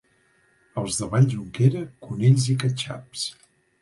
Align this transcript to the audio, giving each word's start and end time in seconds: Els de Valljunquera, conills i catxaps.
Els 0.83 0.97
de 1.01 1.09
Valljunquera, 1.11 1.83
conills 2.07 2.49
i 2.55 2.57
catxaps. 2.65 3.29